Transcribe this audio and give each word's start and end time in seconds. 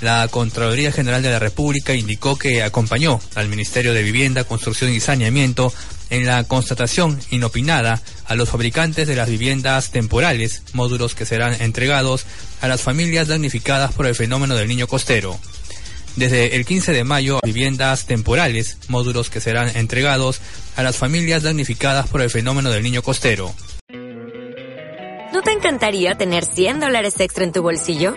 La 0.00 0.26
Contraloría 0.28 0.92
General 0.92 1.22
de 1.22 1.30
la 1.30 1.38
República 1.38 1.94
indicó 1.94 2.36
que 2.36 2.62
acompañó 2.62 3.20
al 3.34 3.48
Ministerio 3.48 3.92
de 3.92 4.02
Vivienda, 4.02 4.44
Construcción 4.44 4.92
y 4.92 5.00
Saneamiento 5.00 5.72
en 6.08 6.26
la 6.26 6.42
constatación 6.44 7.20
inopinada 7.30 8.00
a 8.26 8.34
los 8.34 8.48
fabricantes 8.48 9.06
de 9.06 9.14
las 9.14 9.28
viviendas 9.28 9.90
temporales, 9.90 10.62
módulos 10.72 11.14
que 11.14 11.26
serán 11.26 11.60
entregados 11.60 12.24
a 12.60 12.68
las 12.68 12.80
familias 12.80 13.28
damnificadas 13.28 13.92
por 13.92 14.06
el 14.06 14.14
fenómeno 14.14 14.56
del 14.56 14.68
niño 14.68 14.86
costero. 14.86 15.38
Desde 16.16 16.56
el 16.56 16.64
15 16.64 16.92
de 16.92 17.04
mayo, 17.04 17.38
viviendas 17.44 18.06
temporales, 18.06 18.78
módulos 18.88 19.30
que 19.30 19.40
serán 19.40 19.76
entregados 19.76 20.40
a 20.76 20.82
las 20.82 20.96
familias 20.96 21.42
damnificadas 21.42 22.08
por 22.08 22.22
el 22.22 22.30
fenómeno 22.30 22.70
del 22.70 22.82
niño 22.82 23.02
costero. 23.02 23.54
¿No 25.32 25.42
te 25.42 25.52
encantaría 25.52 26.16
tener 26.16 26.44
100 26.44 26.80
dólares 26.80 27.14
extra 27.20 27.44
en 27.44 27.52
tu 27.52 27.62
bolsillo? 27.62 28.16